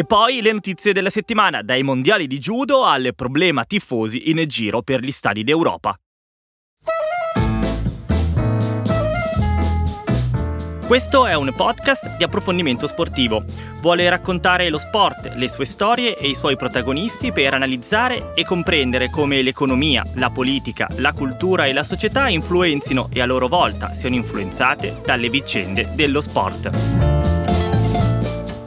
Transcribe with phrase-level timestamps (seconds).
[0.00, 4.80] E poi le notizie della settimana, dai mondiali di judo al problema tifosi in giro
[4.80, 5.94] per gli stadi d'Europa.
[10.86, 13.44] Questo è un podcast di approfondimento sportivo.
[13.82, 19.10] Vuole raccontare lo sport, le sue storie e i suoi protagonisti per analizzare e comprendere
[19.10, 24.14] come l'economia, la politica, la cultura e la società influenzino e a loro volta siano
[24.14, 27.29] influenzate dalle vicende dello sport.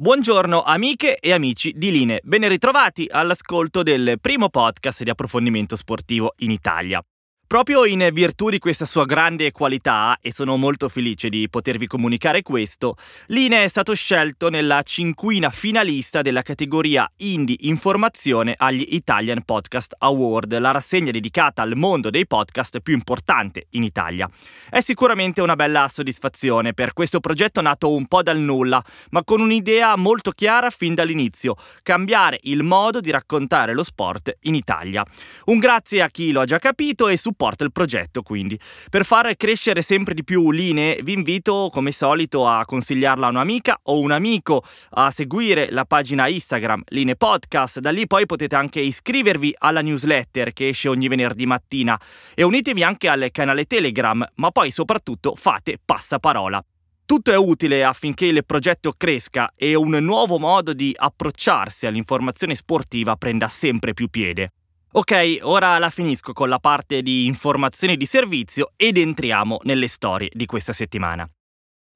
[0.00, 6.32] Buongiorno amiche e amici di Line, ben ritrovati all'ascolto del primo podcast di approfondimento sportivo
[6.38, 7.04] in Italia.
[7.50, 12.42] Proprio in virtù di questa sua grande qualità, e sono molto felice di potervi comunicare
[12.42, 12.94] questo,
[13.26, 20.56] Line è stato scelto nella cinquina finalista della categoria Indie Informazione agli Italian Podcast Award,
[20.58, 24.30] la rassegna dedicata al mondo dei podcast più importante in Italia.
[24.68, 29.40] È sicuramente una bella soddisfazione per questo progetto nato un po' dal nulla, ma con
[29.40, 35.04] un'idea molto chiara fin dall'inizio, cambiare il modo di raccontare lo sport in Italia.
[35.46, 38.60] Un grazie a chi lo ha già capito e su supporta il progetto quindi.
[38.90, 43.80] Per far crescere sempre di più linee vi invito come solito a consigliarla a un'amica
[43.84, 48.80] o un amico, a seguire la pagina Instagram Linee Podcast, da lì poi potete anche
[48.80, 51.98] iscrivervi alla newsletter che esce ogni venerdì mattina
[52.34, 56.62] e unitevi anche al canale Telegram, ma poi soprattutto fate passaparola.
[57.06, 63.16] Tutto è utile affinché il progetto cresca e un nuovo modo di approcciarsi all'informazione sportiva
[63.16, 64.50] prenda sempre più piede.
[64.92, 70.28] Ok, ora la finisco con la parte di informazioni di servizio ed entriamo nelle storie
[70.32, 71.24] di questa settimana.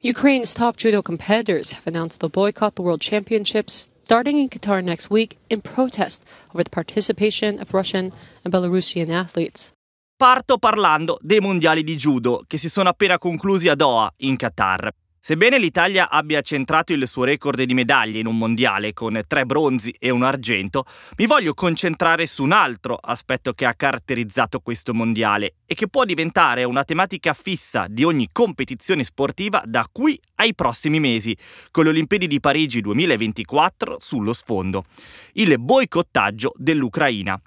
[0.01, 5.11] Ukraine's top judo competitors have announced they'll boycott the World Championships starting in Qatar next
[5.11, 6.23] week in protest
[6.53, 8.13] over the participation of Russian
[8.45, 9.73] and Belarusian athletes.
[10.17, 14.89] Parto parlando dei mondiali di judo che si sono appena conclusi a Doha, in Qatar.
[15.27, 19.97] Sebbene l'Italia abbia centrato il suo record di medaglie in un mondiale con tre bronzi
[19.99, 20.85] e un argento,
[21.17, 26.05] mi voglio concentrare su un altro aspetto che ha caratterizzato questo mondiale e che può
[26.05, 31.35] diventare una tematica fissa di ogni competizione sportiva da qui ai prossimi mesi,
[31.71, 34.85] con le Olimpiadi di Parigi 2024 sullo sfondo,
[35.33, 37.41] il boicottaggio dell'Ucraina.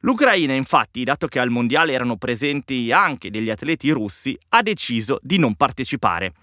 [0.00, 5.38] L'Ucraina, infatti, dato che al mondiale erano presenti anche degli atleti russi, ha deciso di
[5.38, 6.34] non partecipare.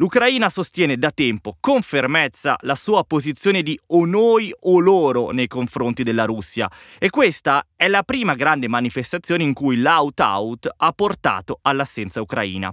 [0.00, 5.46] L'Ucraina sostiene da tempo con fermezza la sua posizione di o noi o loro nei
[5.46, 11.58] confronti della Russia e questa è la prima grande manifestazione in cui l'out-out ha portato
[11.60, 12.72] all'assenza ucraina.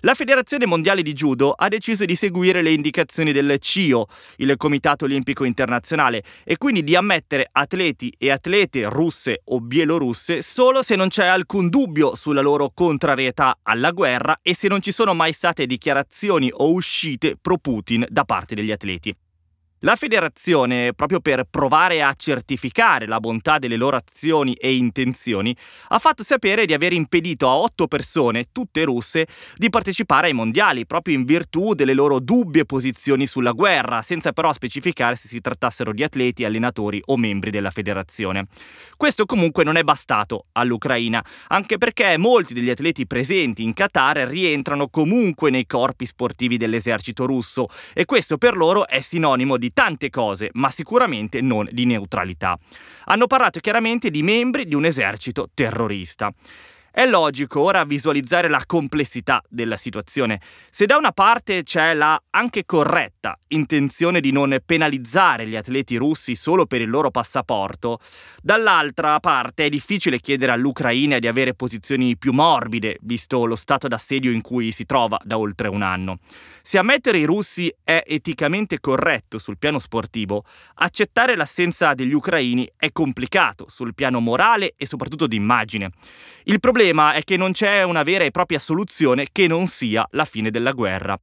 [0.00, 5.06] La Federazione Mondiale di Judo ha deciso di seguire le indicazioni del CIO, il Comitato
[5.06, 11.08] Olimpico Internazionale, e quindi di ammettere atleti e atlete russe o bielorusse solo se non
[11.08, 15.66] c'è alcun dubbio sulla loro contrarietà alla guerra e se non ci sono mai state
[15.66, 19.14] dichiarazioni o uscite pro Putin da parte degli atleti.
[19.86, 25.56] La federazione, proprio per provare a certificare la bontà delle loro azioni e intenzioni,
[25.90, 30.86] ha fatto sapere di aver impedito a otto persone, tutte russe, di partecipare ai mondiali,
[30.86, 35.92] proprio in virtù delle loro dubbie posizioni sulla guerra, senza però specificare se si trattassero
[35.92, 38.48] di atleti, allenatori o membri della federazione.
[38.96, 44.88] Questo comunque non è bastato all'Ucraina, anche perché molti degli atleti presenti in Qatar rientrano
[44.88, 50.48] comunque nei corpi sportivi dell'esercito russo e questo per loro è sinonimo di tante cose,
[50.54, 52.58] ma sicuramente non di neutralità.
[53.04, 56.32] Hanno parlato chiaramente di membri di un esercito terrorista.
[56.96, 60.40] È logico ora visualizzare la complessità della situazione.
[60.70, 66.34] Se da una parte c'è la anche corretta intenzione di non penalizzare gli atleti russi
[66.34, 67.98] solo per il loro passaporto,
[68.42, 74.30] dall'altra parte è difficile chiedere all'Ucraina di avere posizioni più morbide, visto lo stato d'assedio
[74.30, 76.20] in cui si trova da oltre un anno.
[76.62, 80.44] Se ammettere i russi è eticamente corretto sul piano sportivo,
[80.76, 85.90] accettare l'assenza degli ucraini è complicato sul piano morale e soprattutto di immagine.
[86.44, 90.24] Il problema è che non c'è una vera e propria soluzione che non sia la
[90.24, 91.18] fine della guerra.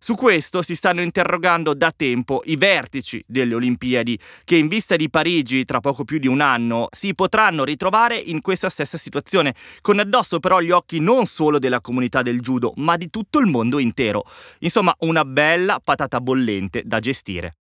[0.00, 5.10] Su questo si stanno interrogando da tempo i vertici delle Olimpiadi, che in vista di
[5.10, 9.98] Parigi tra poco più di un anno si potranno ritrovare in questa stessa situazione, con
[9.98, 13.80] addosso però gli occhi non solo della comunità del judo, ma di tutto il mondo
[13.80, 14.22] intero.
[14.60, 17.56] Insomma, una bella patata bollente da gestire.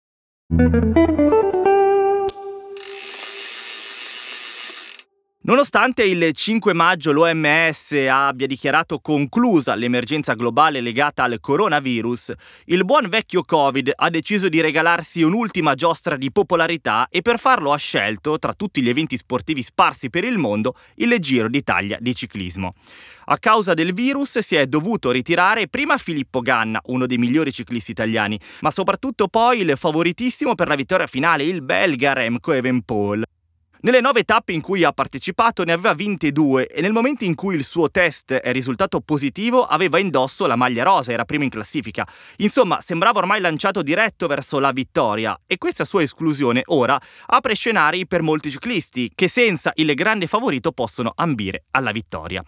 [5.46, 12.32] Nonostante il 5 maggio l'OMS abbia dichiarato conclusa l'emergenza globale legata al coronavirus,
[12.66, 17.74] il buon vecchio Covid ha deciso di regalarsi un'ultima giostra di popolarità e per farlo
[17.74, 22.14] ha scelto, tra tutti gli eventi sportivi sparsi per il mondo, il Giro d'Italia di
[22.14, 22.72] ciclismo.
[23.26, 27.90] A causa del virus si è dovuto ritirare prima Filippo Ganna, uno dei migliori ciclisti
[27.90, 33.24] italiani, ma soprattutto poi il favoritissimo per la vittoria finale, il belga Remco Evenpol.
[33.84, 37.34] Nelle nove tappe in cui ha partecipato ne aveva vinte due e nel momento in
[37.34, 41.50] cui il suo test è risultato positivo aveva indosso la maglia rosa, era primo in
[41.50, 42.08] classifica.
[42.38, 48.06] Insomma, sembrava ormai lanciato diretto verso la vittoria e questa sua esclusione ora apre scenari
[48.06, 52.42] per molti ciclisti che senza il grande favorito possono ambire alla vittoria.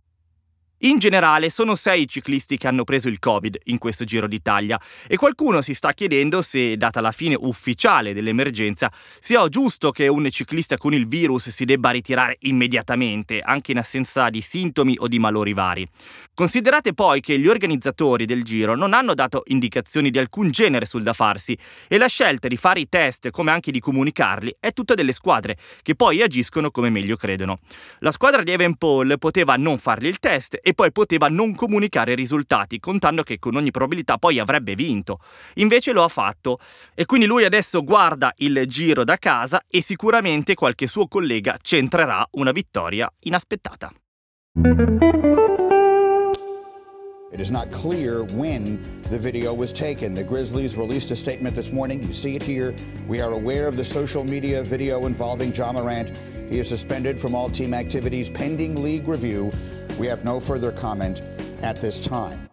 [0.81, 4.79] In generale sono sei i ciclisti che hanno preso il Covid in questo Giro d'Italia
[5.09, 10.29] e qualcuno si sta chiedendo se, data la fine ufficiale dell'emergenza, sia giusto che un
[10.31, 15.19] ciclista con il virus si debba ritirare immediatamente, anche in assenza di sintomi o di
[15.19, 15.89] malori vari.
[16.35, 21.03] Considerate poi che gli organizzatori del Giro non hanno dato indicazioni di alcun genere sul
[21.03, 21.57] da farsi
[21.89, 25.57] e la scelta di fare i test come anche di comunicarli è tutta delle squadre,
[25.81, 27.61] che poi agiscono come meglio credono.
[28.01, 32.11] La squadra di Evan Paul poteva non fargli il test e poi poteva non comunicare
[32.11, 35.21] i risultati, contando che con ogni probabilità poi avrebbe vinto.
[35.55, 36.59] Invece lo ha fatto
[36.93, 42.27] e quindi lui adesso guarda il giro da casa e sicuramente qualche suo collega centrerà
[42.33, 43.93] una vittoria inaspettata.
[47.33, 48.79] It is not clear when
[49.11, 50.15] the video was taken.
[50.15, 52.03] The Grizzlies released a statement this morning.
[52.03, 52.75] You see it here.
[53.07, 56.19] We are aware of the social media video involving John Morant.
[56.51, 59.53] He is suspended from all team activities pending league review.
[59.99, 61.23] We have no further comment
[61.63, 62.49] at this time.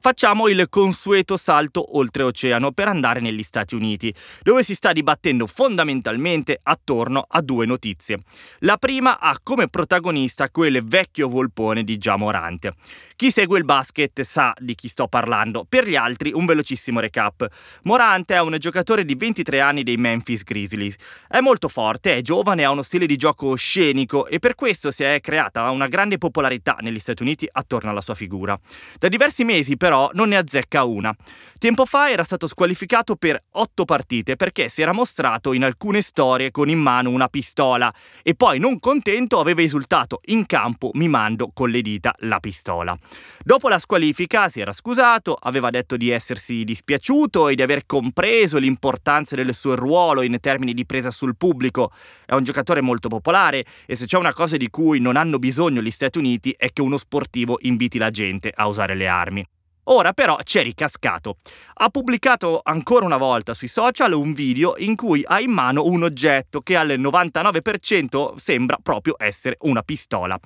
[0.00, 6.56] Facciamo il consueto salto oltreoceano per andare negli Stati Uniti, dove si sta dibattendo fondamentalmente
[6.62, 8.20] attorno a due notizie.
[8.60, 12.74] La prima ha come protagonista quel vecchio volpone di Giamorante.
[13.16, 17.48] Chi segue il basket sa di chi sto parlando, per gli altri un velocissimo recap.
[17.82, 20.94] Morante è un giocatore di 23 anni dei Memphis Grizzlies.
[21.26, 25.02] È molto forte, è giovane, ha uno stile di gioco scenico e per questo si
[25.02, 28.56] è creata una grande popolarità negli Stati Uniti attorno alla sua figura.
[28.96, 31.16] Da diversi mesi però però non ne azzecca una.
[31.58, 36.50] Tempo fa era stato squalificato per otto partite perché si era mostrato in alcune storie
[36.50, 37.92] con in mano una pistola
[38.22, 42.96] e poi non contento aveva esultato in campo mimando con le dita la pistola.
[43.42, 48.58] Dopo la squalifica si era scusato, aveva detto di essersi dispiaciuto e di aver compreso
[48.58, 51.92] l'importanza del suo ruolo in termini di presa sul pubblico.
[52.26, 55.80] È un giocatore molto popolare e se c'è una cosa di cui non hanno bisogno
[55.80, 59.48] gli Stati Uniti è che uno sportivo inviti la gente a usare le armi.
[59.90, 61.38] Ora però c'è ricascato.
[61.74, 66.02] Ha pubblicato ancora una volta sui social un video in cui ha in mano un
[66.02, 70.38] oggetto che al 99% sembra proprio essere una pistola.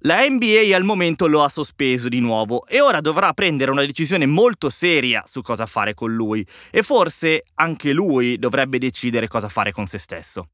[0.00, 4.26] La NBA al momento lo ha sospeso di nuovo e ora dovrà prendere una decisione
[4.26, 9.72] molto seria su cosa fare con lui e forse anche lui dovrebbe decidere cosa fare
[9.72, 10.48] con se stesso.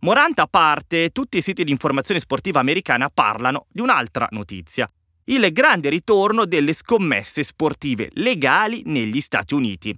[0.00, 4.90] Moranta a parte, tutti i siti di informazione sportiva americana parlano di un'altra notizia
[5.26, 9.96] il grande ritorno delle scommesse sportive legali negli Stati Uniti.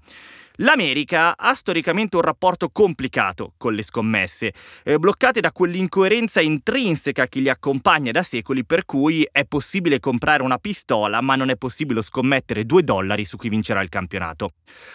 [0.61, 7.41] L'America ha storicamente un rapporto complicato con le scommesse, eh, bloccate da quell'incoerenza intrinseca che
[7.41, 12.01] li accompagna da secoli per cui è possibile comprare una pistola ma non è possibile
[12.01, 14.53] scommettere 2 dollari su chi vincerà il campionato.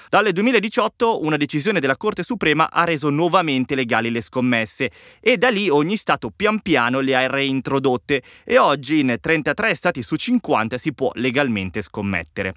[0.10, 4.90] Dal 2018 una decisione della Corte Suprema ha reso nuovamente legali le scommesse
[5.20, 10.02] e da lì ogni Stato pian piano le ha reintrodotte e oggi in 33 Stati
[10.02, 12.56] su 50 si può legalmente scommettere.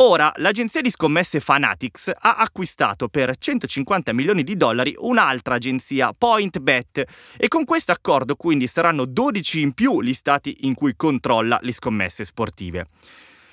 [0.00, 7.04] Ora l'agenzia di scommesse Fanatics ha acquistato per 150 milioni di dollari un'altra agenzia, PointBet,
[7.36, 11.72] e con questo accordo quindi saranno 12 in più gli stati in cui controlla le
[11.72, 12.86] scommesse sportive.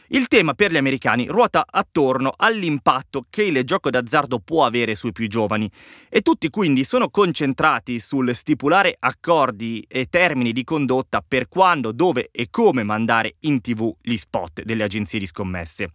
[0.10, 5.12] Il tema per gli americani ruota attorno all'impatto che il gioco d'azzardo può avere sui
[5.12, 5.70] più giovani
[6.10, 12.30] e tutti quindi sono concentrati sul stipulare accordi e termini di condotta per quando, dove
[12.32, 15.90] e come mandare in tv gli spot delle agenzie di scommesse.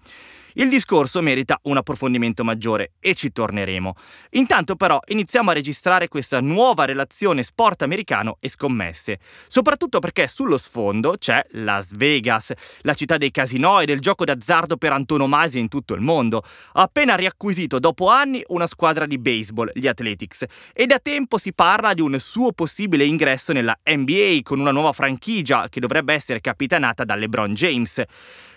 [0.54, 3.95] Il discorso merita un approfondimento maggiore e ci torneremo.
[4.30, 10.59] Intanto però iniziamo a registrare questa nuova relazione sport americano e scommesse, soprattutto perché sullo
[10.59, 15.69] sfondo c'è Las Vegas, la città dei casinò e del gioco d'azzardo per antonomasia in
[15.69, 16.42] tutto il mondo,
[16.73, 21.52] ha appena riacquisito dopo anni una squadra di baseball, gli Athletics, e da tempo si
[21.52, 26.40] parla di un suo possibile ingresso nella NBA con una nuova franchigia che dovrebbe essere
[26.40, 28.02] capitanata da LeBron James.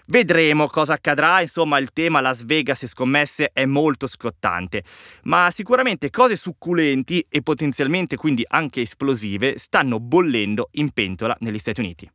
[0.07, 4.83] Vedremo cosa accadrà, insomma il tema Las Vegas e scommesse è molto scottante,
[5.23, 11.79] ma sicuramente cose succulenti e potenzialmente quindi anche esplosive stanno bollendo in pentola negli Stati
[11.79, 12.11] Uniti.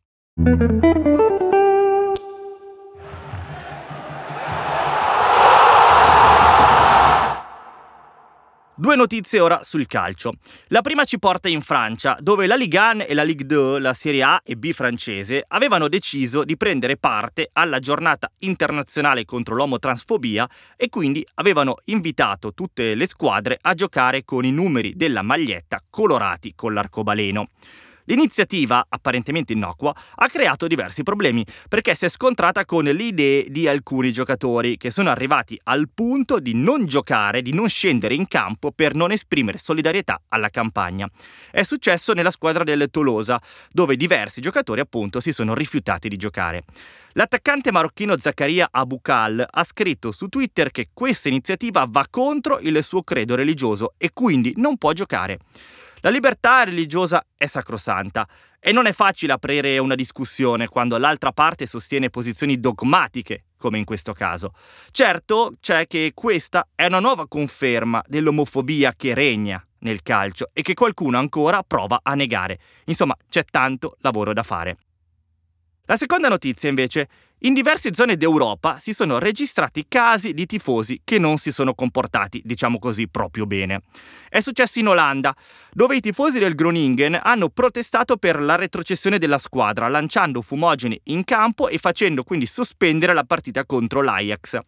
[8.98, 10.34] Notizie ora sul calcio.
[10.66, 13.94] La prima ci porta in Francia, dove la Ligue 1 e la Ligue 2, la
[13.94, 20.46] Serie A e B francese, avevano deciso di prendere parte alla giornata internazionale contro l'omotransfobia
[20.76, 26.52] e quindi avevano invitato tutte le squadre a giocare con i numeri della maglietta colorati
[26.54, 27.48] con l'arcobaleno.
[28.08, 33.68] L'iniziativa, apparentemente innocua, ha creato diversi problemi perché si è scontrata con le idee di
[33.68, 38.72] alcuni giocatori che sono arrivati al punto di non giocare, di non scendere in campo
[38.72, 41.06] per non esprimere solidarietà alla campagna.
[41.50, 43.38] È successo nella squadra del Tolosa,
[43.70, 46.64] dove diversi giocatori appunto si sono rifiutati di giocare.
[47.12, 53.02] L'attaccante marocchino Zaccaria Aboukal ha scritto su Twitter che questa iniziativa va contro il suo
[53.02, 55.40] credo religioso e quindi non può giocare.
[56.00, 58.26] La libertà religiosa è sacrosanta
[58.60, 63.84] e non è facile aprire una discussione quando l'altra parte sostiene posizioni dogmatiche, come in
[63.84, 64.52] questo caso.
[64.90, 70.74] Certo c'è che questa è una nuova conferma dell'omofobia che regna nel calcio e che
[70.74, 72.58] qualcuno ancora prova a negare.
[72.84, 74.76] Insomma, c'è tanto lavoro da fare.
[75.84, 77.08] La seconda notizia, invece,
[77.40, 82.42] in diverse zone d'Europa si sono registrati casi di tifosi che non si sono comportati,
[82.44, 83.82] diciamo così, proprio bene.
[84.28, 85.32] È successo in Olanda,
[85.70, 91.22] dove i tifosi del Groningen hanno protestato per la retrocessione della squadra, lanciando fumogeni in
[91.22, 94.58] campo e facendo quindi sospendere la partita contro l'Ajax.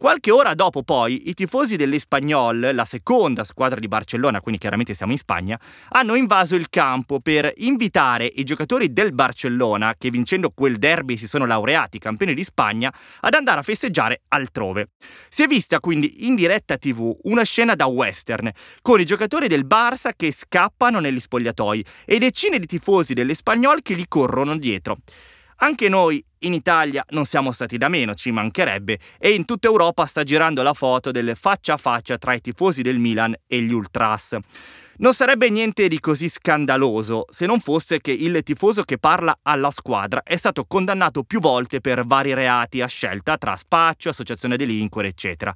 [0.00, 5.12] Qualche ora dopo poi i tifosi dell'Espagnol, la seconda squadra di Barcellona, quindi chiaramente siamo
[5.12, 5.60] in Spagna,
[5.90, 11.26] hanno invaso il campo per invitare i giocatori del Barcellona, che vincendo quel derby si
[11.26, 14.90] sono laureati campioni di Spagna, ad andare a festeggiare altrove.
[15.28, 18.50] Si è vista quindi in diretta tv una scena da western,
[18.82, 23.94] con i giocatori del Barça che scappano negli spogliatoi e decine di tifosi dell'Espagnol che
[23.94, 24.98] gli corrono dietro.
[25.62, 30.06] Anche noi in Italia non siamo stati da meno, ci mancherebbe, e in tutta Europa
[30.06, 33.72] sta girando la foto del faccia a faccia tra i tifosi del Milan e gli
[33.72, 34.38] Ultras.
[35.00, 39.70] Non sarebbe niente di così scandaloso se non fosse che il tifoso che parla alla
[39.70, 45.08] squadra è stato condannato più volte per vari reati a scelta tra spaccio, associazione delinquere,
[45.08, 45.54] eccetera.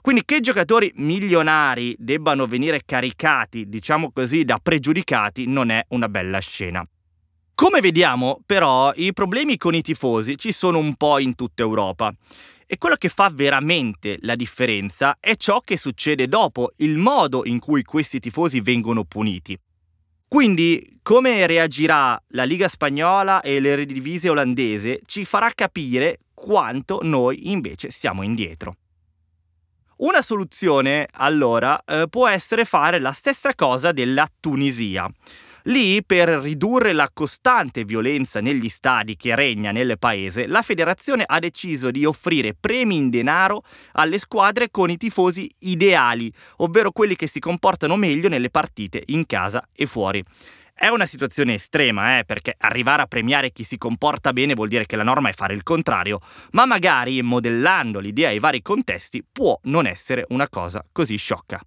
[0.00, 6.40] Quindi che giocatori milionari debbano venire caricati, diciamo così, da pregiudicati non è una bella
[6.40, 6.84] scena.
[7.62, 12.12] Come vediamo, però, i problemi con i tifosi ci sono un po' in tutta Europa.
[12.66, 17.60] E quello che fa veramente la differenza è ciò che succede dopo, il modo in
[17.60, 19.56] cui questi tifosi vengono puniti.
[20.26, 27.92] Quindi, come reagirà la Liga spagnola e l'Eredivisie olandese ci farà capire quanto noi invece
[27.92, 28.74] siamo indietro.
[29.98, 35.08] Una soluzione, allora, eh, può essere fare la stessa cosa della Tunisia.
[35.66, 41.38] Lì, per ridurre la costante violenza negli stadi che regna nel paese, la federazione ha
[41.38, 47.28] deciso di offrire premi in denaro alle squadre con i tifosi ideali, ovvero quelli che
[47.28, 50.24] si comportano meglio nelle partite in casa e fuori.
[50.74, 54.84] È una situazione estrema, eh, perché arrivare a premiare chi si comporta bene vuol dire
[54.84, 56.18] che la norma è fare il contrario,
[56.52, 61.60] ma magari modellando l'idea ai vari contesti può non essere una cosa così sciocca.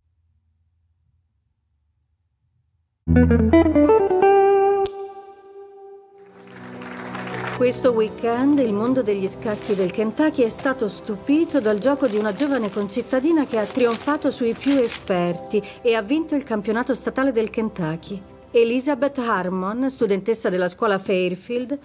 [7.56, 12.34] Questo weekend il mondo degli scacchi del Kentucky è stato stupito dal gioco di una
[12.34, 17.52] giovane concittadina che ha trionfato sui più esperti e ha vinto il campionato statale del
[17.52, 18.20] Kentucky.
[18.50, 21.78] Elizabeth Harmon, studentessa della scuola Fairfield,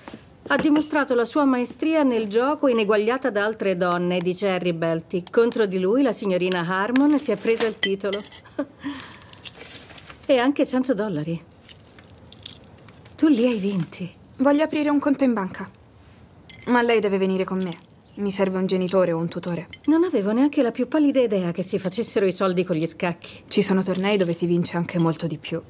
[0.49, 5.23] Ha dimostrato la sua maestria nel gioco ineguagliata da altre donne, dice Harry Belty.
[5.31, 8.23] Contro di lui la signorina Harmon si è presa il titolo.
[10.33, 11.45] e anche 100 dollari.
[13.17, 14.11] Tu li hai vinti.
[14.37, 15.69] Voglio aprire un conto in banca.
[16.67, 17.89] Ma lei deve venire con me.
[18.15, 19.69] Mi serve un genitore o un tutore.
[19.87, 23.45] Non avevo neanche la più pallida idea che si facessero i soldi con gli scacchi.
[23.49, 25.61] Ci sono tornei dove si vince anche molto di più.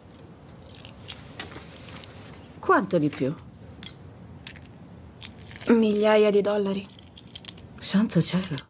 [2.59, 3.35] Quanto di più?
[5.69, 6.87] Migliaia di dollari.
[7.77, 8.70] Santo cielo.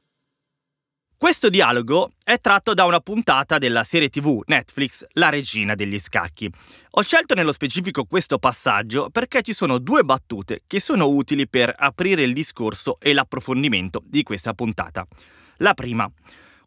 [1.23, 6.51] Questo dialogo è tratto da una puntata della serie TV Netflix La regina degli scacchi.
[6.93, 11.75] Ho scelto nello specifico questo passaggio perché ci sono due battute che sono utili per
[11.77, 15.07] aprire il discorso e l'approfondimento di questa puntata.
[15.59, 16.11] La prima.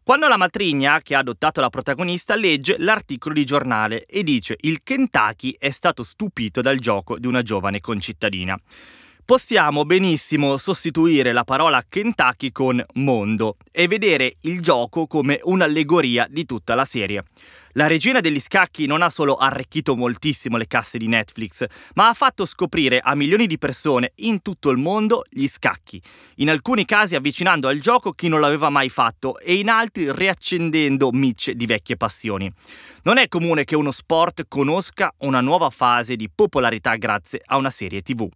[0.04, 4.84] Quando la matrigna, che ha adottato la protagonista, legge l'articolo di giornale e dice il
[4.84, 8.56] Kentucky è stato stupito dal gioco di una giovane concittadina
[9.24, 16.44] possiamo benissimo sostituire la parola Kentucky con mondo e vedere il gioco come un'allegoria di
[16.44, 17.24] tutta la serie.
[17.76, 21.64] La regina degli scacchi non ha solo arricchito moltissimo le casse di Netflix,
[21.94, 26.00] ma ha fatto scoprire a milioni di persone in tutto il mondo gli scacchi,
[26.36, 31.10] in alcuni casi avvicinando al gioco chi non l'aveva mai fatto e in altri riaccendendo
[31.10, 32.52] micce di vecchie passioni.
[33.04, 37.70] Non è comune che uno sport conosca una nuova fase di popolarità grazie a una
[37.70, 38.28] serie TV.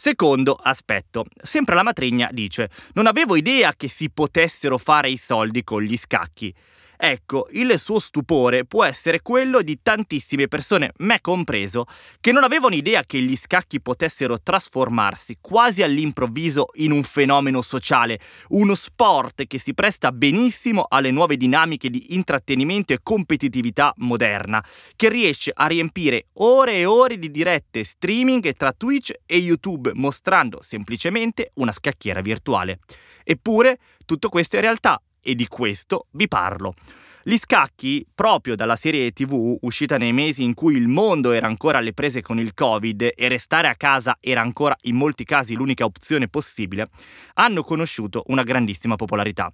[0.00, 5.64] Secondo aspetto, sempre la matrigna dice: Non avevo idea che si potessero fare i soldi
[5.64, 6.54] con gli scacchi.
[7.00, 11.84] Ecco, il suo stupore può essere quello di tantissime persone, me compreso,
[12.18, 18.18] che non avevano idea che gli scacchi potessero trasformarsi quasi all'improvviso in un fenomeno sociale,
[18.48, 24.62] uno sport che si presta benissimo alle nuove dinamiche di intrattenimento e competitività moderna,
[24.96, 30.60] che riesce a riempire ore e ore di dirette streaming tra Twitch e YouTube mostrando
[30.62, 32.80] semplicemente una scacchiera virtuale.
[33.22, 36.74] Eppure tutto questo è realtà e di questo vi parlo.
[37.22, 41.76] Gli scacchi, proprio dalla serie TV uscita nei mesi in cui il mondo era ancora
[41.76, 45.84] alle prese con il Covid e restare a casa era ancora in molti casi l'unica
[45.84, 46.88] opzione possibile,
[47.34, 49.52] hanno conosciuto una grandissima popolarità.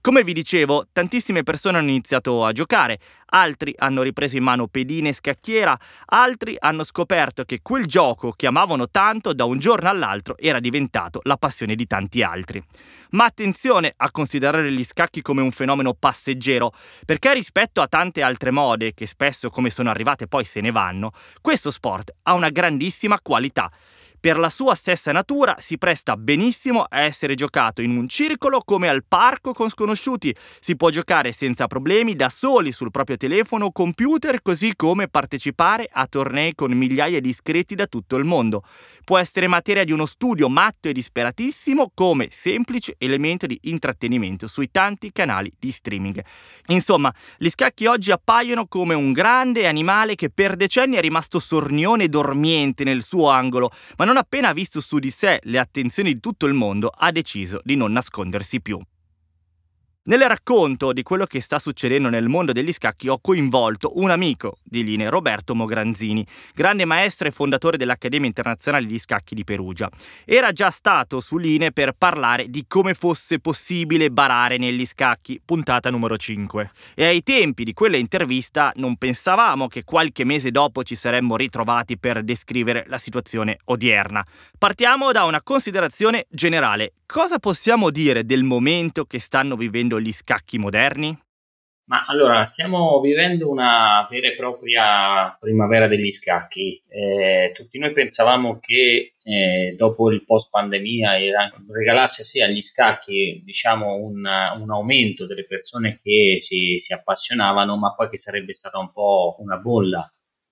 [0.00, 3.00] Come vi dicevo, tantissime persone hanno iniziato a giocare,
[3.30, 5.76] altri hanno ripreso in mano pedine e scacchiera,
[6.06, 11.18] altri hanno scoperto che quel gioco che amavano tanto da un giorno all'altro era diventato
[11.24, 12.62] la passione di tanti altri.
[13.10, 16.72] Ma attenzione a considerare gli scacchi come un fenomeno passeggero,
[17.04, 21.10] perché rispetto a tante altre mode che spesso come sono arrivate poi se ne vanno,
[21.40, 23.68] questo sport ha una grandissima qualità
[24.20, 28.88] per la sua stessa natura si presta benissimo a essere giocato in un circolo come
[28.88, 30.34] al parco con sconosciuti.
[30.60, 35.88] Si può giocare senza problemi da soli sul proprio telefono o computer, così come partecipare
[35.90, 38.64] a tornei con migliaia di iscritti da tutto il mondo.
[39.04, 44.70] Può essere materia di uno studio matto e disperatissimo come semplice elemento di intrattenimento sui
[44.70, 46.22] tanti canali di streaming.
[46.66, 52.04] Insomma, gli scacchi oggi appaiono come un grande animale che per decenni è rimasto sornione
[52.04, 56.14] e dormiente nel suo angolo, ma non appena ha visto su di sé le attenzioni
[56.14, 58.80] di tutto il mondo, ha deciso di non nascondersi più.
[60.08, 64.56] Nel racconto di quello che sta succedendo nel mondo degli scacchi ho coinvolto un amico
[64.62, 69.86] di Line, Roberto Mogranzini, grande maestro e fondatore dell'Accademia Internazionale di Scacchi di Perugia.
[70.24, 75.90] Era già stato su Line per parlare di come fosse possibile barare negli scacchi, puntata
[75.90, 76.70] numero 5.
[76.94, 81.98] E ai tempi di quella intervista non pensavamo che qualche mese dopo ci saremmo ritrovati
[81.98, 84.24] per descrivere la situazione odierna.
[84.56, 86.94] Partiamo da una considerazione generale.
[87.10, 91.18] Cosa possiamo dire del momento che stanno vivendo gli scacchi moderni?
[91.86, 96.78] Ma allora, stiamo vivendo una vera e propria primavera degli scacchi.
[96.86, 101.12] Eh, tutti noi pensavamo che eh, dopo il post pandemia
[101.70, 107.94] regalasse sì agli scacchi diciamo un, un aumento delle persone che si, si, appassionavano, ma
[107.94, 110.06] poi che sarebbe stata un po' una bolla.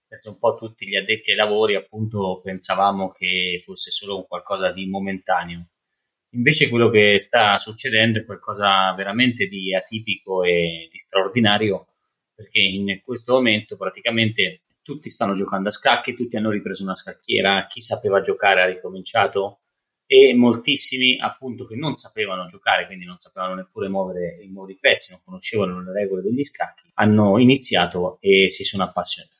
[0.08, 4.72] Perché un po' tutti gli addetti ai lavori appunto pensavamo che fosse solo un qualcosa
[4.72, 5.66] di momentaneo.
[6.36, 11.86] Invece quello che sta succedendo è qualcosa veramente di atipico e di straordinario,
[12.34, 17.66] perché in questo momento praticamente tutti stanno giocando a scacchi, tutti hanno ripreso una scacchiera,
[17.68, 19.60] chi sapeva giocare ha ricominciato
[20.06, 25.20] e moltissimi appunto che non sapevano giocare, quindi non sapevano neppure muovere, i pezzi, non
[25.24, 29.35] conoscevano le regole degli scacchi, hanno iniziato e si sono appassionati.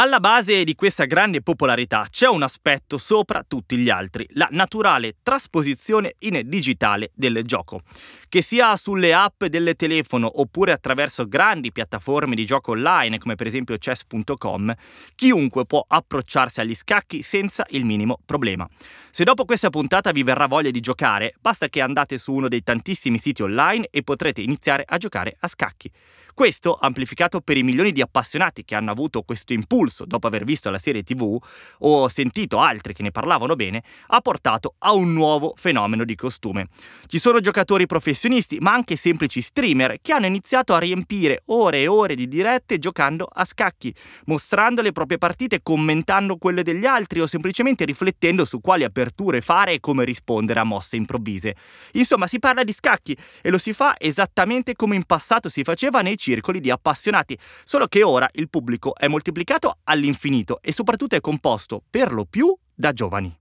[0.00, 5.16] Alla base di questa grande popolarità c'è un aspetto sopra tutti gli altri, la naturale
[5.24, 7.80] trasposizione in digitale del gioco.
[8.28, 13.48] Che sia sulle app del telefono oppure attraverso grandi piattaforme di gioco online come per
[13.48, 14.72] esempio chess.com,
[15.16, 18.68] chiunque può approcciarsi agli scacchi senza il minimo problema.
[19.10, 22.62] Se dopo questa puntata vi verrà voglia di giocare, basta che andate su uno dei
[22.62, 25.90] tantissimi siti online e potrete iniziare a giocare a scacchi.
[26.38, 29.52] Questo, amplificato per i milioni di appassionati che hanno avuto questo
[29.88, 31.36] impulso dopo aver visto la serie TV
[31.78, 36.68] o sentito altri che ne parlavano bene, ha portato a un nuovo fenomeno di costume.
[37.06, 41.88] Ci sono giocatori professionisti, ma anche semplici streamer che hanno iniziato a riempire ore e
[41.88, 43.94] ore di dirette giocando a scacchi,
[44.26, 49.72] mostrando le proprie partite, commentando quelle degli altri o semplicemente riflettendo su quali aperture fare
[49.72, 51.56] e come rispondere a mosse improvvise.
[51.92, 56.02] Insomma, si parla di scacchi e lo si fa esattamente come in passato si faceva
[56.02, 61.20] nei circoli di appassionati, solo che ora il pubblico è moltiplicato all'infinito e soprattutto è
[61.20, 63.34] composto per lo più da giovani.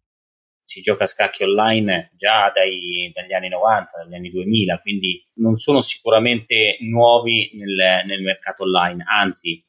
[0.64, 5.56] Si gioca a scacchi online già dai, dagli anni 90, dagli anni 2000, quindi non
[5.56, 9.64] sono sicuramente nuovi nel, nel mercato online, anzi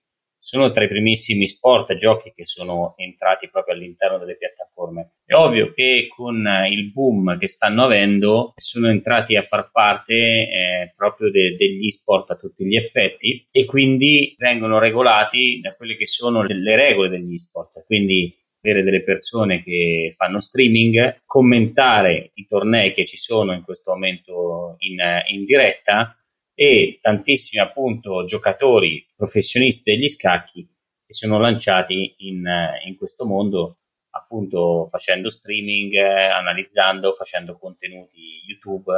[0.48, 5.16] sono tra i primissimi sport e giochi che sono entrati proprio all'interno delle piattaforme.
[5.26, 10.94] È ovvio che con il boom che stanno avendo sono entrati a far parte eh,
[10.96, 16.06] proprio de- degli sport a tutti gli effetti e quindi vengono regolati da quelle che
[16.06, 17.84] sono le regole degli sport.
[17.84, 23.92] Quindi avere delle persone che fanno streaming, commentare i tornei che ci sono in questo
[23.92, 24.96] momento in,
[25.30, 26.17] in diretta
[26.61, 30.68] e tantissimi appunto giocatori professionisti degli scacchi
[31.07, 32.44] che sono lanciati in,
[32.85, 33.77] in questo mondo
[34.11, 38.92] appunto facendo streaming, analizzando, facendo contenuti YouTube.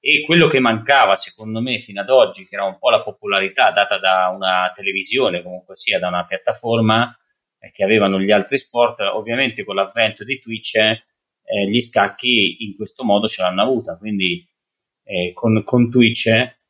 [0.00, 3.70] E quello che mancava secondo me fino ad oggi, che era un po' la popolarità
[3.70, 7.14] data da una televisione, comunque sia da una piattaforma
[7.58, 11.02] eh, che avevano gli altri sport, ovviamente con l'avvento di Twitch eh,
[11.68, 14.42] gli scacchi in questo modo ce l'hanno avuta, quindi
[15.04, 16.62] eh, con, con Twitch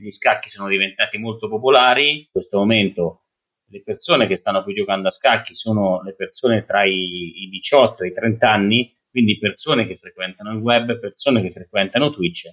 [0.00, 3.24] gli scacchi sono diventati molto popolari, in questo momento
[3.66, 8.02] le persone che stanno qui giocando a scacchi sono le persone tra i, i 18
[8.02, 12.46] e i 30 anni, quindi persone che frequentano il web, persone che frequentano Twitch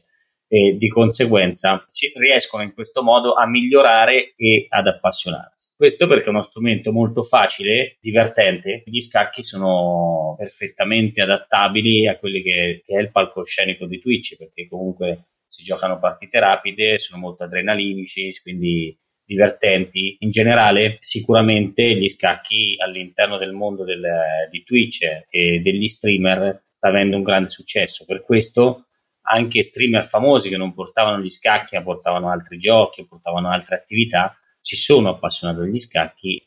[0.50, 5.74] e di conseguenza si riescono in questo modo a migliorare e ad appassionarsi.
[5.76, 8.84] Questo perché è uno strumento molto facile, divertente.
[8.86, 14.68] Gli scacchi sono perfettamente adattabili a quelli che, che è il palcoscenico di Twitch, perché
[14.68, 20.18] comunque si giocano partite rapide, sono molto adrenalinici, quindi divertenti.
[20.20, 24.06] In generale, sicuramente gli scacchi all'interno del mondo del,
[24.52, 28.06] di Twitch e degli streamer sta avendo un grande successo.
[28.06, 28.86] Per questo
[29.30, 34.38] anche streamer famosi che non portavano gli scacchi, ma portavano altri giochi, portavano altre attività,
[34.60, 36.47] si sono appassionati agli scacchi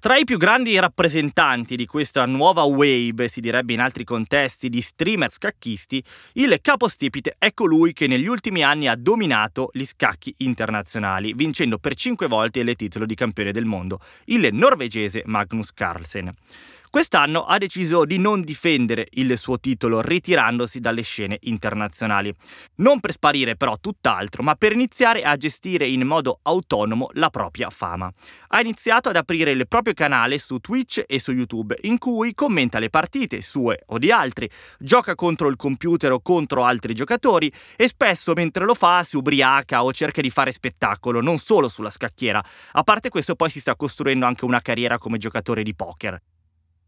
[0.00, 4.80] tra i più grandi rappresentanti di questa nuova wave, si direbbe in altri contesti, di
[4.80, 6.02] streamer scacchisti,
[6.34, 11.96] il capostipite è colui che negli ultimi anni ha dominato gli scacchi internazionali, vincendo per
[11.96, 16.32] cinque volte il titolo di campione del mondo, il norvegese Magnus Carlsen.
[16.90, 22.34] Quest'anno ha deciso di non difendere il suo titolo ritirandosi dalle scene internazionali.
[22.76, 27.68] Non per sparire però tutt'altro, ma per iniziare a gestire in modo autonomo la propria
[27.68, 28.10] fama.
[28.48, 32.78] Ha iniziato ad aprire il proprio canale su Twitch e su YouTube, in cui commenta
[32.78, 34.48] le partite sue o di altri,
[34.78, 39.84] gioca contro il computer o contro altri giocatori e spesso mentre lo fa si ubriaca
[39.84, 42.42] o cerca di fare spettacolo, non solo sulla scacchiera.
[42.72, 46.18] A parte questo poi si sta costruendo anche una carriera come giocatore di poker.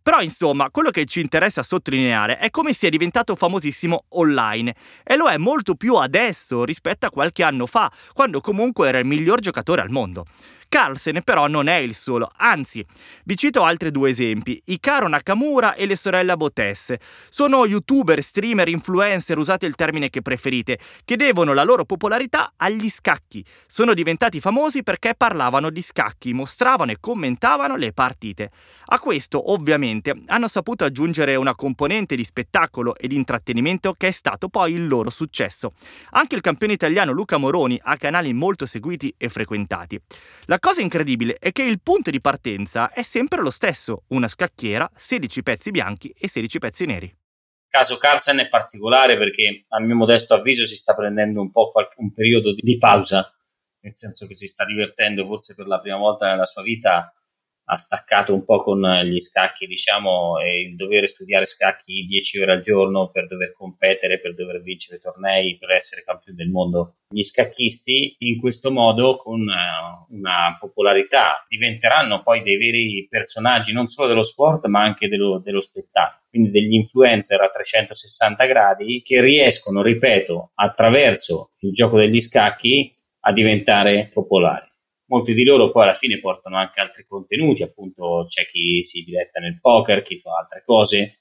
[0.02, 5.28] Però insomma, quello che ci interessa sottolineare è come sia diventato famosissimo online e lo
[5.28, 9.82] è molto più adesso rispetto a qualche anno fa, quando comunque era il miglior giocatore
[9.82, 10.24] al mondo.
[10.70, 12.87] Carlsen però non è il solo, anzi,
[13.24, 17.00] vi cito altri due esempi, Icaro Nakamura e le sorelle Botesse.
[17.28, 22.88] Sono youtuber, streamer, influencer, usate il termine che preferite, che devono la loro popolarità agli
[22.88, 23.44] scacchi.
[23.66, 28.52] Sono diventati famosi perché parlavano di scacchi, mostravano e commentavano le partite.
[28.92, 34.12] A questo, ovviamente, hanno saputo aggiungere una componente di spettacolo e di intrattenimento che è
[34.12, 35.72] stato poi il loro successo.
[36.11, 40.00] Anche il campione italiano Luca Moroni ha canali molto seguiti e frequentati.
[40.44, 44.88] La cosa incredibile è che il punto di partenza è sempre lo stesso, una scacchiera,
[44.94, 47.06] 16 pezzi bianchi e 16 pezzi neri.
[47.06, 51.72] Il caso Carlsen è particolare perché a mio modesto avviso si sta prendendo un po'
[51.96, 53.32] un periodo di pausa,
[53.80, 57.12] nel senso che si sta divertendo forse per la prima volta nella sua vita
[57.72, 62.52] ha staccato un po' con gli scacchi, diciamo, e il dover studiare scacchi 10 ore
[62.52, 66.94] al giorno per dover competere, per dover vincere tornei, per essere campione del mondo.
[67.09, 73.87] Gli scacchisti in questo modo, con uh, una popolarità, diventeranno poi dei veri personaggi non
[73.87, 76.22] solo dello sport, ma anche dello, dello spettacolo.
[76.28, 83.33] Quindi degli influencer a 360 gradi che riescono, ripeto, attraverso il gioco degli scacchi a
[83.33, 84.69] diventare popolari
[85.10, 89.40] molti di loro poi alla fine portano anche altri contenuti, appunto c'è chi si diletta
[89.40, 91.18] nel poker, chi fa altre cose,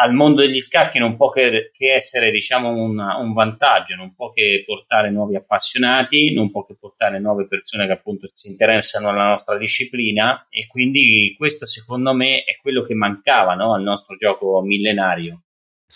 [0.00, 4.64] al mondo degli scacchi non può che, essere diciamo un, un, vantaggio, non può che
[4.66, 9.56] portare nuovi appassionati, non può che portare nuove persone che appunto si interessano alla nostra
[9.56, 15.43] disciplina e quindi questo secondo me è quello che mancava no, al nostro gioco millenario.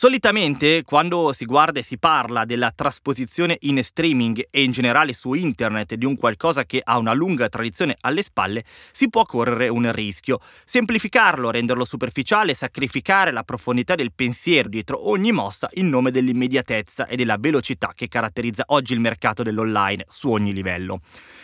[0.00, 5.34] Solitamente, quando si guarda e si parla della trasposizione in streaming e in generale su
[5.34, 9.90] internet di un qualcosa che ha una lunga tradizione alle spalle, si può correre un
[9.90, 10.38] rischio.
[10.64, 17.16] Semplificarlo, renderlo superficiale, sacrificare la profondità del pensiero dietro ogni mossa in nome dell'immediatezza e
[17.16, 21.00] della velocità che caratterizza oggi il mercato dell'online su ogni livello.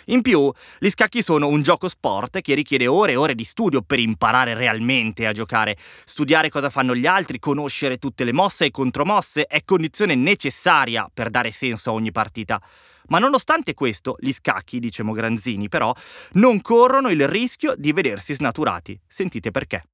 [0.08, 3.82] In più, gli scacchi sono un gioco sport che richiede ore e ore di studio
[3.82, 8.70] per imparare realmente a giocare, studiare cosa fanno gli altri, conoscere tutte le mosse e
[8.70, 12.60] contromosse è condizione necessaria per dare senso a ogni partita.
[13.06, 15.92] Ma nonostante questo, gli scacchi, dice Mogranzini, però,
[16.32, 18.98] non corrono il rischio di vedersi snaturati.
[19.06, 19.84] Sentite perché.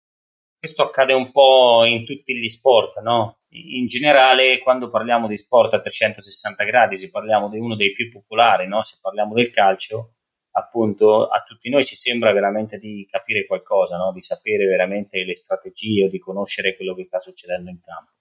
[0.59, 3.39] Questo accade un po' in tutti gli sport, no?
[3.53, 8.11] In generale, quando parliamo di sport a 360 gradi, se parliamo di uno dei più
[8.13, 8.85] popolari, no?
[8.85, 10.17] Se parliamo del calcio,
[10.53, 14.13] appunto, a tutti noi ci sembra veramente di capire qualcosa, no?
[14.13, 18.13] Di sapere veramente le strategie o di conoscere quello che sta succedendo in campo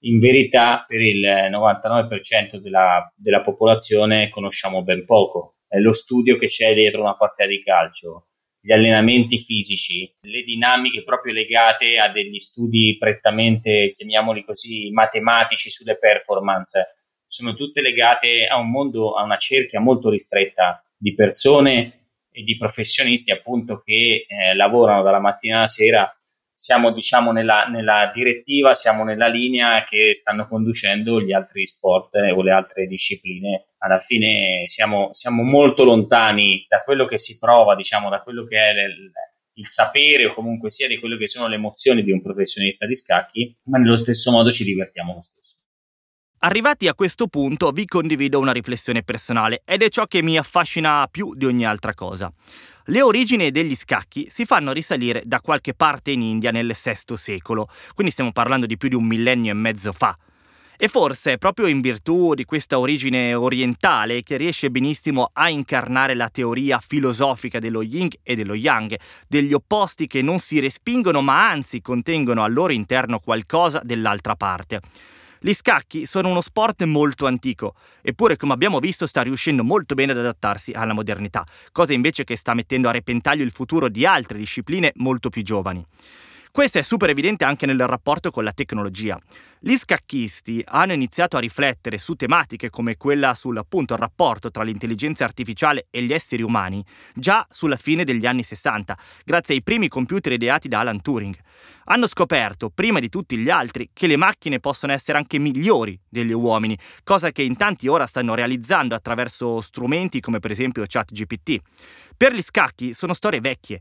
[0.00, 5.54] in verità per il 99% della, della popolazione conosciamo ben poco.
[5.66, 8.28] È lo studio che c'è dietro una partita di calcio,
[8.60, 15.98] gli allenamenti fisici, le dinamiche proprio legate a degli studi prettamente, chiamiamoli così, matematici sulle
[15.98, 21.98] performance, sono tutte legate a un mondo, a una cerchia molto ristretta di persone
[22.32, 26.17] e di professionisti appunto che eh, lavorano dalla mattina alla sera
[26.60, 32.32] siamo diciamo nella, nella, direttiva, siamo nella linea che stanno conducendo gli altri sport eh,
[32.32, 33.66] o le altre discipline.
[33.78, 38.56] Alla fine siamo, siamo, molto lontani da quello che si prova, diciamo, da quello che
[38.58, 39.12] è il,
[39.54, 42.96] il sapere o comunque sia di quello che sono le emozioni di un professionista di
[42.96, 45.47] scacchi, ma nello stesso modo ci divertiamo lo stesso.
[46.40, 51.08] Arrivati a questo punto vi condivido una riflessione personale ed è ciò che mi affascina
[51.10, 52.32] più di ogni altra cosa.
[52.84, 57.68] Le origini degli scacchi si fanno risalire da qualche parte in India nel VI secolo,
[57.92, 60.16] quindi stiamo parlando di più di un millennio e mezzo fa.
[60.76, 66.14] E forse è proprio in virtù di questa origine orientale che riesce benissimo a incarnare
[66.14, 68.96] la teoria filosofica dello yin e dello yang,
[69.26, 74.80] degli opposti che non si respingono ma anzi contengono al loro interno qualcosa dell'altra parte.
[75.40, 80.10] Gli scacchi sono uno sport molto antico, eppure come abbiamo visto sta riuscendo molto bene
[80.10, 84.36] ad adattarsi alla modernità, cosa invece che sta mettendo a repentaglio il futuro di altre
[84.36, 85.86] discipline molto più giovani.
[86.58, 89.16] Questo è super evidente anche nel rapporto con la tecnologia.
[89.60, 95.22] Gli scacchisti hanno iniziato a riflettere su tematiche come quella sul appunto rapporto tra l'intelligenza
[95.22, 100.32] artificiale e gli esseri umani già sulla fine degli anni 60, grazie ai primi computer
[100.32, 101.36] ideati da Alan Turing.
[101.84, 106.32] Hanno scoperto, prima di tutti gli altri, che le macchine possono essere anche migliori degli
[106.32, 111.60] uomini, cosa che in tanti ora stanno realizzando attraverso strumenti come per esempio ChatGPT.
[112.16, 113.80] Per gli scacchi sono storie vecchie.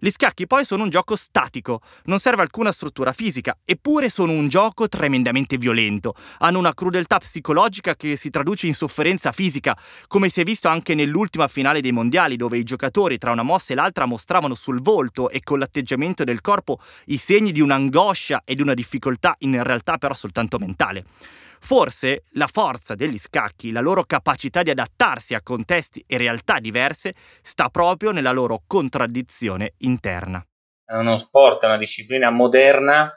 [0.00, 4.48] Gli scacchi poi sono un gioco statico, non serve alcuna struttura fisica, eppure sono un
[4.48, 6.14] gioco tremendamente violento.
[6.38, 10.94] Hanno una crudeltà psicologica che si traduce in sofferenza fisica, come si è visto anche
[10.94, 15.30] nell'ultima finale dei mondiali, dove i giocatori tra una mossa e l'altra mostravano sul volto
[15.30, 19.98] e con l'atteggiamento del corpo i segni di un'angoscia e di una difficoltà in realtà
[19.98, 21.04] però soltanto mentale.
[21.60, 27.12] Forse la forza degli scacchi, la loro capacità di adattarsi a contesti e realtà diverse,
[27.42, 30.44] sta proprio nella loro contraddizione interna.
[30.84, 33.12] È uno sport, è una disciplina moderna,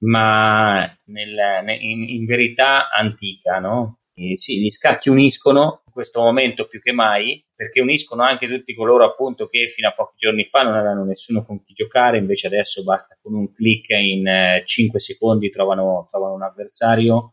[0.00, 3.98] ma nel, in, in, verità antica, no?
[4.14, 8.74] E sì, gli scacchi uniscono in questo momento più che mai, perché uniscono anche tutti
[8.74, 12.48] coloro appunto che fino a pochi giorni fa non avevano nessuno con chi giocare, invece
[12.48, 17.32] adesso basta con un clic in eh, 5 secondi trovano, trovano un avversario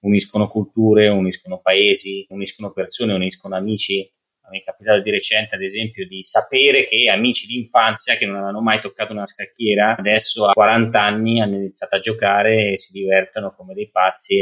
[0.00, 4.08] uniscono culture, uniscono paesi, uniscono persone, uniscono amici.
[4.48, 8.36] Mi è capitato di recente, ad esempio, di sapere che amici di infanzia che non
[8.36, 12.92] avevano mai toccato una scacchiera, adesso a 40 anni hanno iniziato a giocare e si
[12.92, 14.36] divertono come dei pazzi.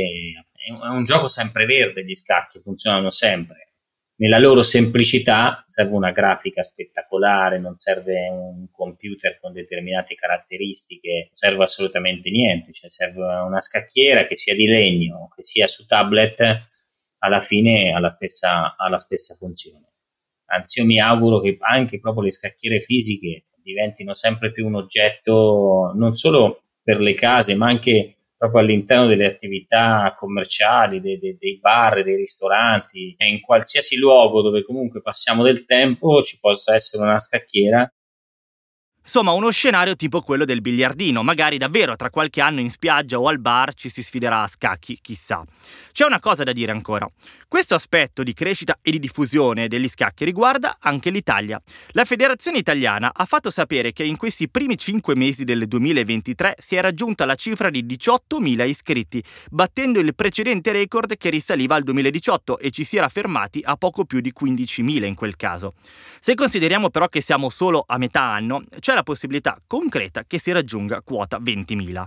[0.67, 3.74] è un gioco sempre verde, gli scacchi funzionano sempre
[4.17, 11.65] nella loro semplicità serve una grafica spettacolare, non serve un computer con determinate caratteristiche, serve
[11.65, 16.41] assolutamente niente, cioè serve una scacchiera che sia di legno, che sia su tablet,
[17.19, 19.87] alla fine ha la stessa, ha la stessa funzione.
[20.47, 25.93] Anzi, io mi auguro che anche proprio le scacchiere fisiche diventino sempre più un oggetto
[25.95, 31.59] non solo per le case, ma anche proprio all'interno delle attività commerciali, dei, dei, dei
[31.59, 37.19] bar, dei ristoranti, in qualsiasi luogo dove comunque passiamo del tempo ci possa essere una
[37.19, 37.91] scacchiera
[39.05, 43.29] Insomma, uno scenario tipo quello del biliardino, magari davvero tra qualche anno in spiaggia o
[43.29, 45.45] al bar ci si sfiderà a scacchi, chissà.
[45.93, 47.07] C'è una cosa da dire ancora.
[47.47, 51.61] Questo aspetto di crescita e di diffusione degli scacchi riguarda anche l'Italia.
[51.89, 56.77] La Federazione Italiana ha fatto sapere che in questi primi 5 mesi del 2023 si
[56.77, 62.59] è raggiunta la cifra di 18.000 iscritti, battendo il precedente record che risaliva al 2018
[62.59, 65.75] e ci si era fermati a poco più di 15.000 in quel caso.
[66.21, 70.53] Se consideriamo però che siamo solo a metà anno, c'è la possibilità concreta che si
[70.53, 72.07] raggiunga quota 20.000.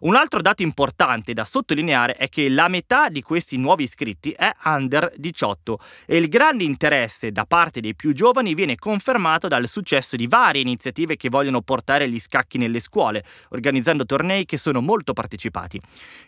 [0.00, 4.52] Un altro dato importante da sottolineare è che la metà di questi nuovi iscritti è
[4.64, 10.16] under 18 e il grande interesse da parte dei più giovani viene confermato dal successo
[10.16, 15.12] di varie iniziative che vogliono portare gli scacchi nelle scuole, organizzando tornei che sono molto
[15.12, 15.80] partecipati.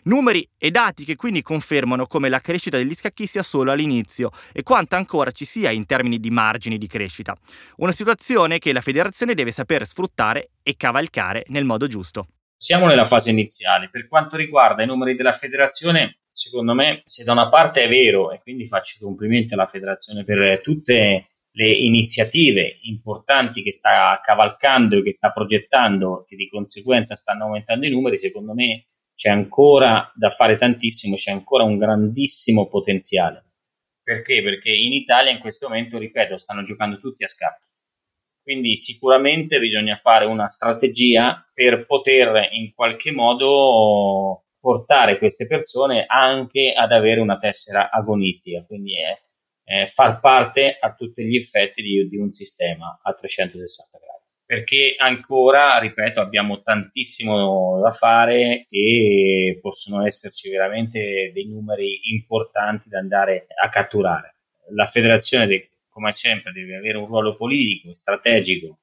[0.03, 4.63] Numeri e dati che quindi confermano come la crescita degli scacchi sia solo all'inizio e
[4.63, 7.35] quanto ancora ci sia in termini di margini di crescita.
[7.77, 12.27] Una situazione che la federazione deve saper sfruttare e cavalcare nel modo giusto.
[12.59, 13.87] Siamo nella fase iniziale.
[13.91, 18.31] Per quanto riguarda i numeri della federazione, secondo me, se da una parte è vero,
[18.31, 24.97] e quindi faccio i complimenti alla federazione per tutte le iniziative importanti che sta cavalcando
[24.97, 30.11] e che sta progettando, che di conseguenza stanno aumentando i numeri, secondo me c'è ancora
[30.15, 33.43] da fare tantissimo, c'è ancora un grandissimo potenziale.
[34.01, 34.41] Perché?
[34.41, 37.69] Perché in Italia in questo momento, ripeto, stanno giocando tutti a scacchi
[38.47, 46.71] quindi sicuramente bisogna fare una strategia per poter in qualche modo portare queste persone anche
[46.71, 49.19] ad avere una tessera agonistica, quindi è,
[49.65, 54.95] è far parte a tutti gli effetti di, di un sistema a 360 gradi perché
[54.97, 63.47] ancora, ripeto, abbiamo tantissimo da fare e possono esserci veramente dei numeri importanti da andare
[63.61, 64.35] a catturare.
[64.69, 65.47] La federazione
[65.97, 68.77] come sempre deve avere un ruolo politico e strategico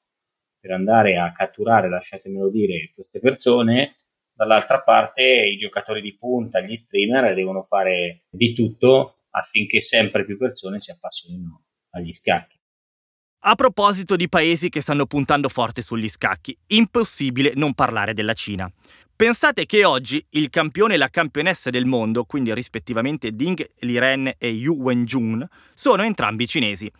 [0.58, 3.98] per andare a catturare, lasciatemelo dire, queste persone,
[4.32, 10.36] dall'altra parte i giocatori di punta, gli streamer devono fare di tutto affinché sempre più
[10.36, 12.58] persone si appassionino agli scacchi.
[13.46, 18.68] A proposito di paesi che stanno puntando forte sugli scacchi, impossibile non parlare della Cina.
[19.16, 24.48] Pensate che oggi il campione e la campionessa del mondo, quindi rispettivamente Ding Liren e
[24.48, 26.90] Yu Wenjun, sono entrambi cinesi.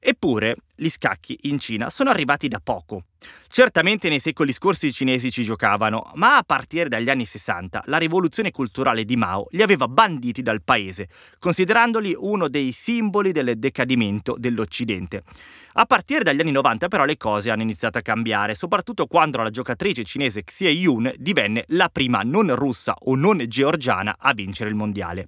[0.00, 3.02] Eppure, gli scacchi in Cina sono arrivati da poco.
[3.48, 7.98] Certamente nei secoli scorsi i cinesi ci giocavano, ma a partire dagli anni 60 la
[7.98, 11.08] rivoluzione culturale di Mao li aveva banditi dal paese,
[11.40, 15.24] considerandoli uno dei simboli del decadimento dell'Occidente.
[15.72, 19.50] A partire dagli anni 90 però le cose hanno iniziato a cambiare, soprattutto quando la
[19.50, 24.76] giocatrice cinese Xie Yun divenne la prima non russa o non georgiana a vincere il
[24.76, 25.26] mondiale.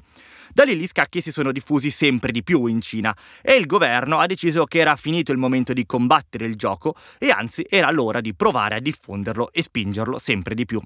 [0.52, 4.18] Da lì gli scacchi si sono diffusi sempre di più in Cina e il governo
[4.18, 8.20] ha deciso che era finito il momento di combattere il gioco e anzi era l'ora
[8.20, 10.80] di provare a diffonderlo e spingerlo sempre di più.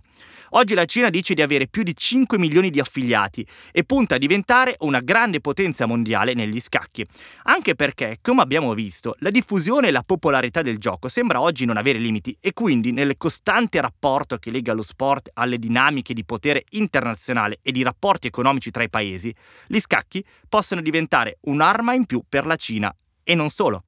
[0.51, 4.19] Oggi la Cina dice di avere più di 5 milioni di affiliati e punta a
[4.19, 7.05] diventare una grande potenza mondiale negli scacchi,
[7.45, 11.77] anche perché, come abbiamo visto, la diffusione e la popolarità del gioco sembra oggi non
[11.77, 16.65] avere limiti e quindi nel costante rapporto che lega lo sport alle dinamiche di potere
[16.71, 19.35] internazionale e di rapporti economici tra i paesi,
[19.67, 23.85] gli scacchi possono diventare un'arma in più per la Cina e non solo.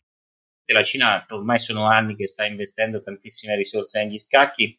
[0.67, 4.77] La Cina ormai sono anni che sta investendo tantissime risorse negli scacchi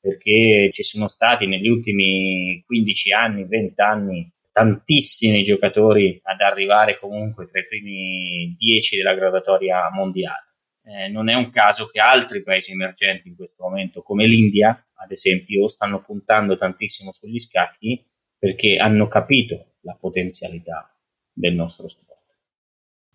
[0.00, 7.46] perché ci sono stati negli ultimi 15 anni, 20 anni tantissimi giocatori ad arrivare comunque
[7.46, 10.46] tra i primi 10 della graduatoria mondiale.
[10.84, 15.10] Eh, non è un caso che altri paesi emergenti in questo momento, come l'India, ad
[15.12, 18.02] esempio, stanno puntando tantissimo sugli scacchi
[18.38, 20.90] perché hanno capito la potenzialità
[21.32, 22.09] del nostro sport.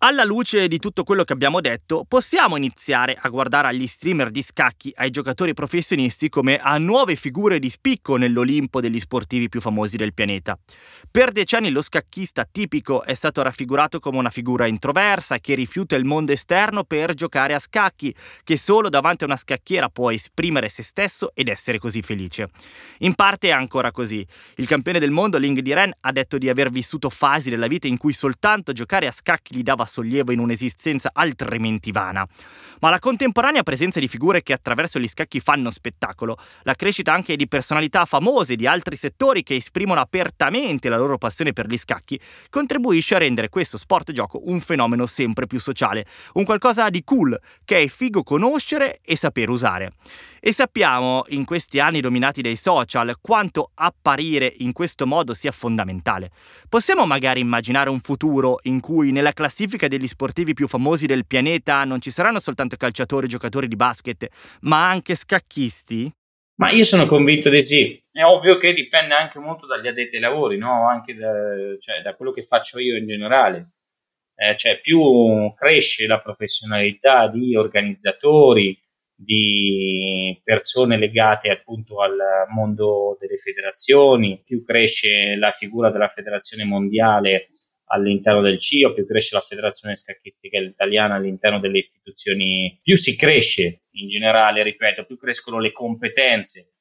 [0.00, 4.42] Alla luce di tutto quello che abbiamo detto, possiamo iniziare a guardare agli streamer di
[4.42, 9.96] scacchi, ai giocatori professionisti come a nuove figure di spicco nell'Olimpo degli sportivi più famosi
[9.96, 10.58] del pianeta.
[11.10, 16.04] Per decenni lo scacchista tipico è stato raffigurato come una figura introversa che rifiuta il
[16.04, 20.82] mondo esterno per giocare a scacchi, che solo davanti a una scacchiera può esprimere se
[20.82, 22.50] stesso ed essere così felice.
[22.98, 24.24] In parte è ancora così.
[24.56, 27.86] Il campione del mondo Ling Di Ren ha detto di aver vissuto fasi della vita
[27.86, 32.26] in cui soltanto giocare a scacchi gli dava sollievo in un'esistenza altrimenti vana.
[32.80, 37.36] Ma la contemporanea presenza di figure che attraverso gli scacchi fanno spettacolo, la crescita anche
[37.36, 42.20] di personalità famose di altri settori che esprimono apertamente la loro passione per gli scacchi,
[42.50, 47.38] contribuisce a rendere questo sport gioco un fenomeno sempre più sociale, un qualcosa di cool
[47.64, 49.92] che è figo conoscere e saper usare.
[50.46, 56.30] E sappiamo, in questi anni dominati dai social, quanto apparire in questo modo sia fondamentale.
[56.68, 61.82] Possiamo magari immaginare un futuro in cui nella classifica degli sportivi più famosi del pianeta
[61.82, 64.28] non ci saranno soltanto calciatori e giocatori di basket,
[64.60, 66.12] ma anche scacchisti?
[66.60, 68.00] Ma io sono convinto di sì.
[68.12, 70.88] È ovvio che dipende anche molto dagli addetti ai lavori, no?
[70.88, 71.28] Anche da,
[71.80, 73.72] cioè, da quello che faccio io in generale.
[74.36, 78.78] Eh, cioè, più cresce la professionalità di organizzatori,
[79.16, 82.16] di persone legate appunto al
[82.54, 87.48] mondo delle federazioni, più cresce la figura della federazione mondiale
[87.86, 93.82] all'interno del CIO, più cresce la federazione scacchistica italiana all'interno delle istituzioni, più si cresce
[93.92, 96.72] in generale, ripeto, più crescono le competenze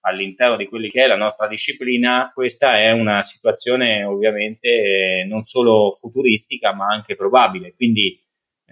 [0.00, 5.92] all'interno di quelli che è la nostra disciplina, questa è una situazione ovviamente non solo
[5.92, 7.74] futuristica ma anche probabile.
[7.74, 8.18] Quindi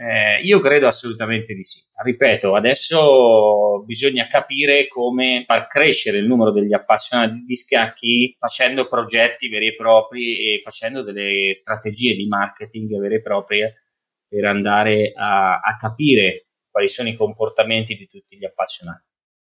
[0.03, 1.81] eh, io credo assolutamente di sì.
[2.03, 9.49] Ripeto, adesso bisogna capire come far crescere il numero degli appassionati di scacchi facendo progetti
[9.49, 13.83] veri e propri e facendo delle strategie di marketing vere e proprie
[14.27, 19.05] per andare a, a capire quali sono i comportamenti di tutti gli appassionati.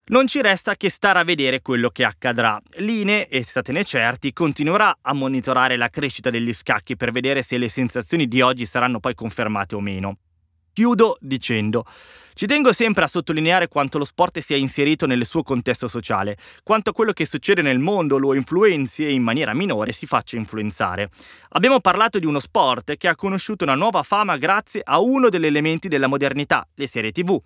[0.05, 2.61] Non ci resta che stare a vedere quello che accadrà.
[2.79, 7.69] L'INE, e statene certi, continuerà a monitorare la crescita degli scacchi per vedere se le
[7.69, 10.17] sensazioni di oggi saranno poi confermate o meno.
[10.73, 11.85] Chiudo dicendo,
[12.33, 16.93] ci tengo sempre a sottolineare quanto lo sport sia inserito nel suo contesto sociale, quanto
[16.93, 21.11] quello che succede nel mondo lo influenzi e in maniera minore si faccia influenzare.
[21.49, 25.45] Abbiamo parlato di uno sport che ha conosciuto una nuova fama grazie a uno degli
[25.45, 27.39] elementi della modernità, le serie tv.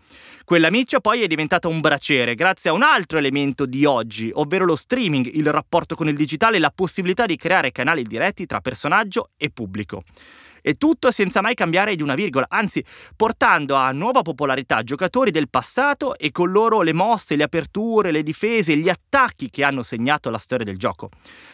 [0.45, 4.63] Quella miccia poi è diventata un braciere grazie a un altro elemento di oggi, ovvero
[4.63, 8.61] lo streaming, il rapporto con il digitale e la possibilità di creare canali diretti tra
[8.61, 10.03] personaggio e pubblico.
[10.67, 12.83] E tutto senza mai cambiare di una virgola, anzi
[13.15, 18.21] portando a nuova popolarità giocatori del passato e con loro le mosse, le aperture, le
[18.21, 21.09] difese, gli attacchi che hanno segnato la storia del gioco.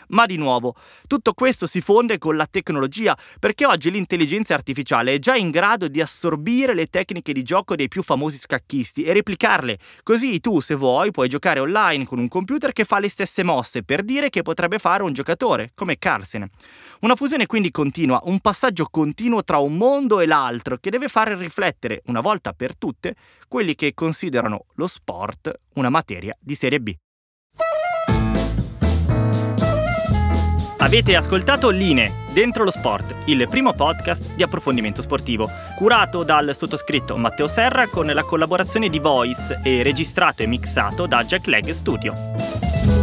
[0.07, 0.73] Ma di nuovo,
[1.05, 5.87] tutto questo si fonde con la tecnologia, perché oggi l'intelligenza artificiale è già in grado
[5.87, 9.77] di assorbire le tecniche di gioco dei più famosi scacchisti e replicarle.
[10.01, 13.83] Così tu, se vuoi, puoi giocare online con un computer che fa le stesse mosse
[13.83, 16.49] per dire che potrebbe fare un giocatore, come Carlsen.
[17.01, 21.35] Una fusione quindi continua, un passaggio continuo tra un mondo e l'altro che deve fare
[21.35, 23.15] riflettere, una volta per tutte,
[23.49, 26.95] quelli che considerano lo sport una materia di serie B.
[30.77, 37.17] Avete ascoltato Line, Dentro lo Sport, il primo podcast di approfondimento sportivo, curato dal sottoscritto
[37.17, 43.02] Matteo Serra con la collaborazione di Voice e registrato e mixato da Jack Leg Studio.